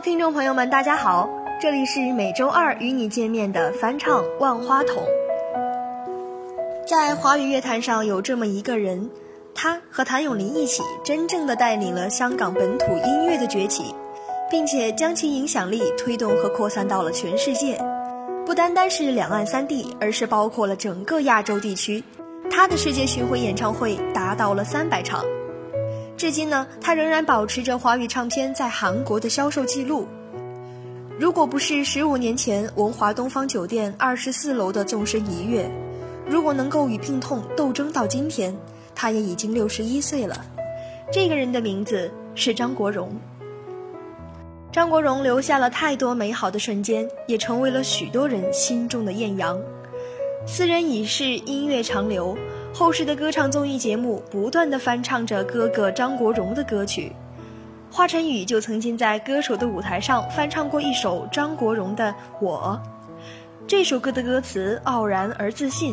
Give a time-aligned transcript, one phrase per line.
[0.00, 1.28] 听众朋友们，大家好，
[1.60, 5.02] 这里是每周二与你见面的翻唱万花筒。
[6.88, 9.10] 在华语乐坛上，有这么一个人，
[9.56, 13.92] 他和谭咏麟一起，真正的带领了香港本土音乐的崛起，
[14.48, 17.80] 并且将其影响力推动和扩散到了全世界，
[18.46, 22.02] 不单单是两岸三地，而是包括了整个亚洲地区。
[22.50, 25.22] 他的世界巡回演唱会达到了三百场。
[26.18, 30.08] 至今呢，他仍然保持着华语唱片在韩国的销售记录。
[31.16, 35.70] 如果不是十五年前文华东方酒店二十四楼的纵身一跃，
[36.28, 38.52] 如果能够与病痛斗争到今天，
[38.96, 40.44] 他也已经六十一岁了。
[41.12, 43.14] 这个人的名字是张国荣。
[44.72, 49.56] 张国荣留下了太多美好的瞬间，也成为了许多人心中的艳阳。
[50.48, 52.36] 斯人已逝，音乐长流。
[52.78, 57.10] 后世的歌唱综艺节目不断的翻唱着哥哥张国荣的歌曲，
[57.90, 62.80] 华晨宇就曾经在歌手的舞台上翻唱过一首张国荣的《我》。
[63.66, 65.92] 这首歌的歌词傲然而自信，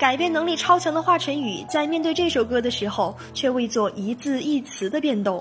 [0.00, 5.40] 改变能力超强的华晨宇在面对这首歌的时候，却未做一字一词的变动，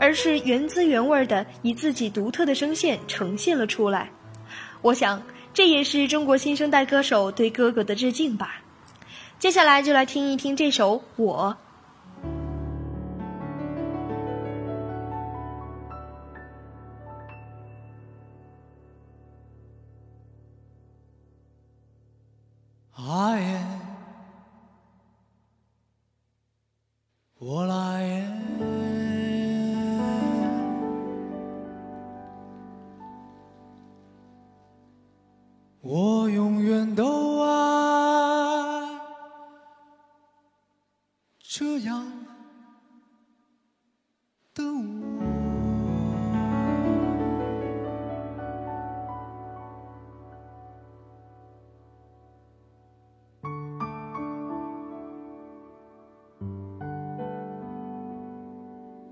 [0.00, 4.10] 而是原滋原味儿的以自己独特的声线呈现了出来。
[4.82, 8.63] 我想，这也是中国新生代歌手对哥哥的致敬吧。
[9.38, 11.56] 接下来就来听一听这首《我》。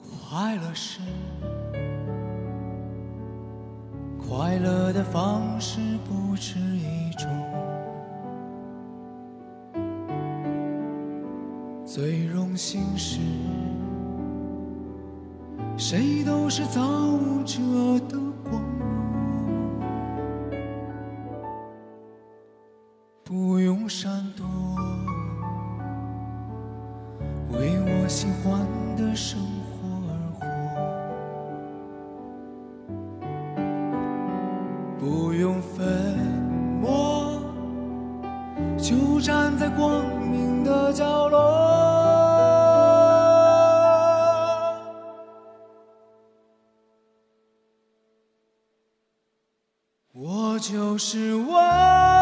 [0.09, 1.01] 快乐是
[4.19, 7.29] 快乐的方式，不止一种。
[11.85, 13.21] 最荣幸是，
[15.77, 17.59] 谁都是造物者
[18.09, 18.19] 的
[18.51, 18.61] 光。
[18.79, 19.12] 荣。
[38.83, 39.89] 就站在光
[40.29, 41.39] 明的角落，
[50.13, 52.22] 我就是我。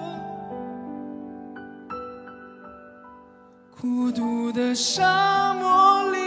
[3.81, 6.22] 孤独的沙漠里。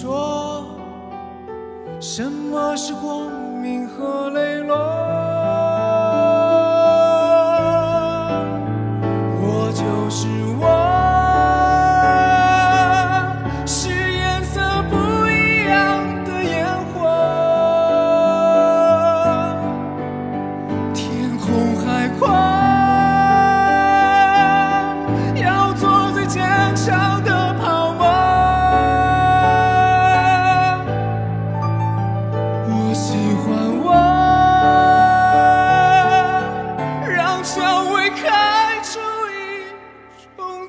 [0.00, 0.64] 说，
[2.00, 3.28] 什么是光
[3.60, 5.26] 明和磊落？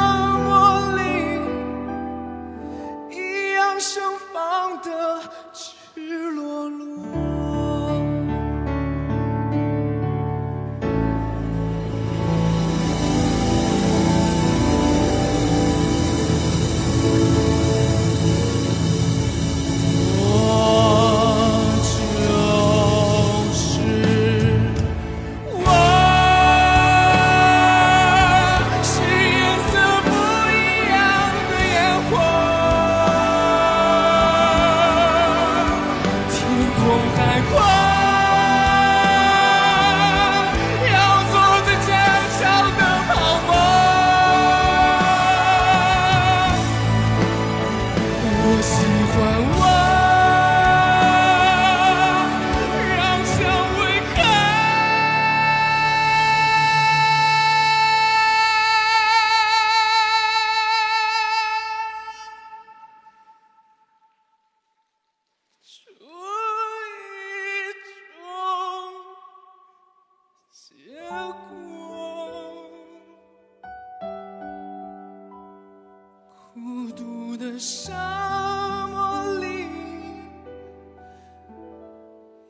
[77.37, 79.47] 的沙漠里，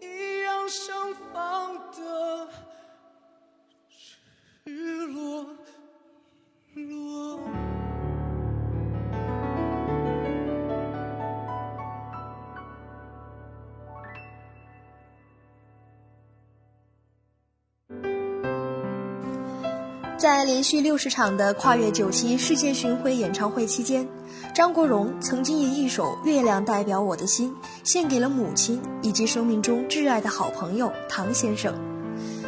[0.01, 2.49] 一样盛放的
[4.65, 5.47] 日落
[6.75, 7.41] 落。
[20.19, 24.05] 在连续六十场的跨越九期世界巡回演唱会期间，
[24.57, 27.51] 张国荣曾经以一首《月亮代表我的心》
[27.85, 31.75] 献给了母亲以及生命中挚爱的好朋友唐先生。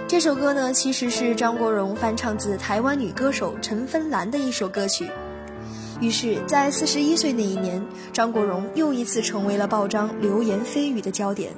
[0.09, 5.11] 这首歌呢，其实是张国荣翻唱自台湾女歌手陈芬兰的一首歌曲。
[6.01, 11.53] 于是，在四十一岁那一年，张国荣又一次成为了爆章流言蜚语的焦点。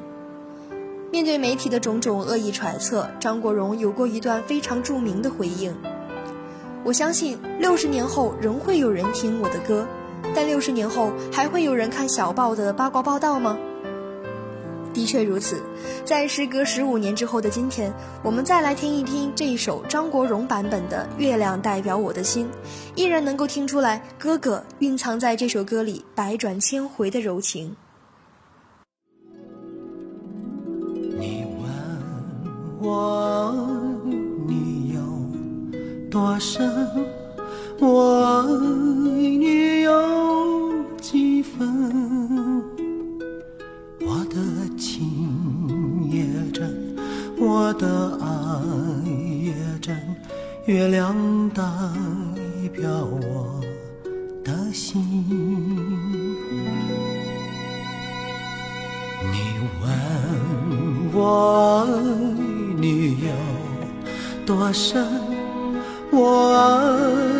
[1.13, 5.73] 面对媒体的种种恶意揣测，张国荣有过一段非常著名的回应
[6.83, 9.87] ：“我相信，六十年后仍会有人听我的歌。”
[10.35, 13.57] 但六十年后还会有人看小报的八卦报道吗？
[14.93, 15.63] 的确如此，
[16.05, 17.93] 在时隔十五年之后的今天，
[18.23, 22.47] 我们再来听一听这一首张国荣版本的《月亮代表我的心》，
[22.97, 27.75] 依然能够听出来哥哥蕴藏在这首歌里百转千回的柔情。
[31.19, 33.55] 你问我，
[34.47, 36.63] 你有多深？
[37.79, 38.53] 我爱
[39.19, 39.60] 你。
[41.61, 42.63] 分，
[44.01, 44.39] 我的
[44.79, 45.29] 情
[46.11, 46.23] 也
[46.53, 46.97] 真，
[47.39, 49.95] 我的爱也真，
[50.65, 51.15] 月亮
[51.51, 51.63] 代
[52.73, 53.61] 表我
[54.43, 54.99] 的心。
[59.31, 65.07] 你问我爱你有多深，
[66.11, 67.40] 我爱。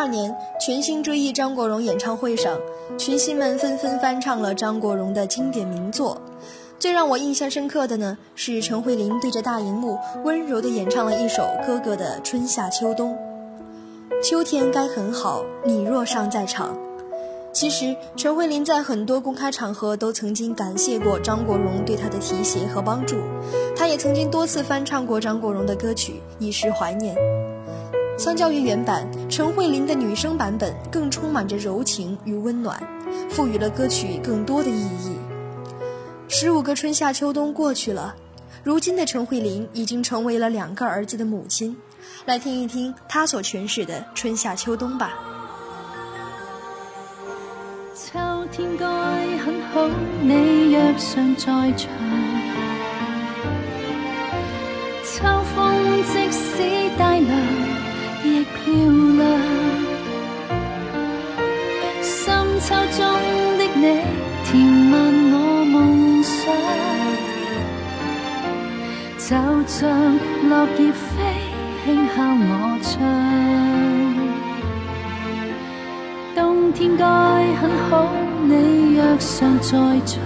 [0.03, 2.59] 二年，全新追忆张国荣演唱会上，
[2.99, 6.21] 群星们纷纷翻唱了张国荣的经典名作。
[6.81, 13.17] 最让我印象深刻的呢，是陈慧琳对着大荧幕温柔地演唱了一首《哥哥》的春夏秋冬。
[14.25, 16.77] 秋天该很好，你若尚在场。
[17.53, 23.15] 其实，陈慧琳在很多公开场合都曾经感谢过张国荣对她的提携和帮助，
[23.77, 27.15] 她也曾经多次翻唱过张国荣的歌曲，以示怀念。
[28.23, 32.81] 相较于原版，陈慧琳的女声版本更充满着柔情与温暖，
[33.29, 35.17] 赋予了歌曲更多的意义。
[36.29, 38.15] 十五个春夏秋冬过去了，
[38.63, 41.77] 如今的陈慧琳已经成为了两个儿子的母亲。
[42.25, 45.11] 来听一听她所诠释的春夏秋冬吧。
[47.97, 48.21] 秋
[48.53, 48.89] 秋天
[49.41, 49.89] 很好，
[50.23, 50.73] 你
[56.05, 56.31] 在即
[57.87, 57.92] 使
[58.73, 59.41] 照亮
[62.01, 63.13] 深秋中
[63.59, 64.01] 的你，
[64.45, 65.03] 填满
[65.33, 66.57] 我梦想。
[69.19, 71.41] 就像落叶飞，
[71.85, 74.31] 轻敲我窗。
[76.35, 78.11] 冬天该很好，
[78.47, 79.71] 你若尚在
[80.07, 80.21] 场。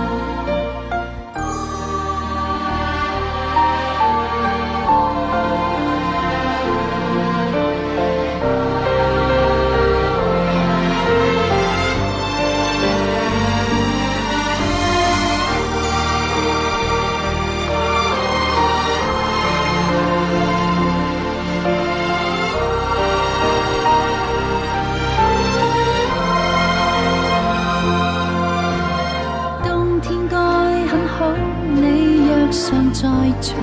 [32.62, 33.04] 尚在
[33.39, 33.56] 唱，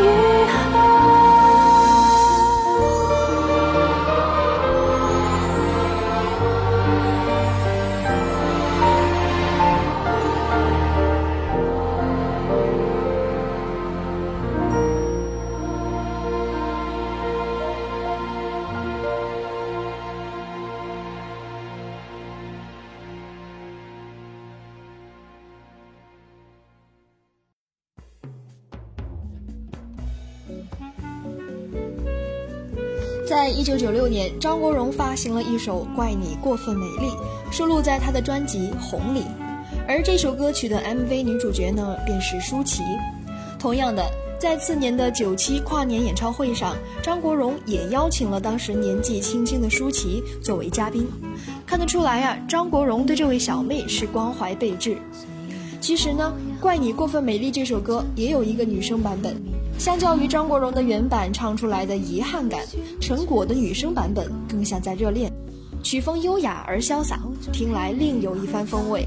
[0.01, 0.45] 雨。
[0.57, 0.62] 后。
[34.03, 37.11] 当年，张国荣发行了一首《怪你过分美丽》，
[37.55, 39.21] 收录在他的专辑《红》里。
[39.87, 42.81] 而这首歌曲的 MV 女主角呢，便是舒淇。
[43.57, 44.03] 同样的，
[44.37, 51.07] 在次年的九七跨年演唱会上，张国荣也邀请了当时年纪轻轻的舒淇作为嘉宾。
[51.65, 54.97] 看得出来呀，张国荣对这位小妹是关怀备至。
[55.79, 56.33] 其实呢。
[56.65, 59.35] 《怪你过分美丽》这首歌也有一个女生版本，
[59.77, 62.61] 相较于张国荣的原版唱出来的遗憾感，
[63.01, 65.29] 陈果的女生版本更像在热恋，
[65.83, 67.19] 曲风优雅而潇洒，
[67.51, 69.05] 听来另有一番风味。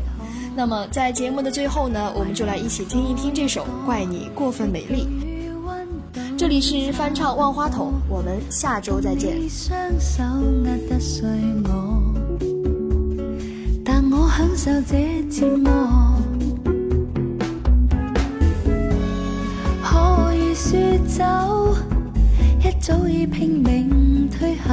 [0.54, 5.08] 那么在节目的最后呢，我们就来一起听一听这首《怪你过分美丽》。
[6.36, 9.38] 这里是翻唱万花筒，我们下周再见。
[21.18, 21.22] 手
[22.62, 24.68] 一早已拼命退后，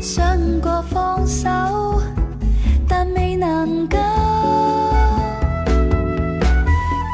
[0.00, 1.48] 想过放手，
[2.86, 3.98] 但未能够。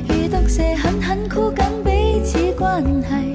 [0.09, 3.33] 如毒蛇狠狠箍紧彼此关系，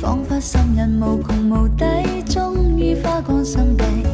[0.00, 1.84] 仿佛心刃无穷无底，
[2.30, 4.09] 终于花光心计。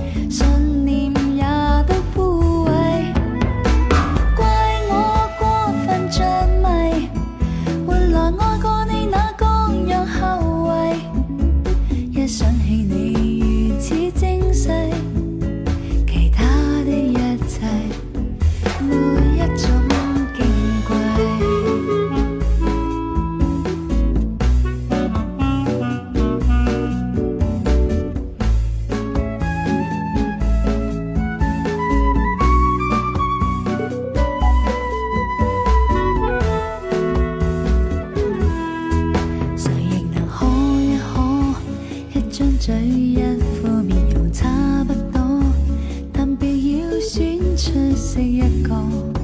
[48.16, 49.15] 的一个。